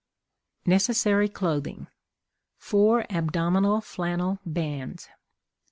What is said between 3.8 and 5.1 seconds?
Flannel Bands.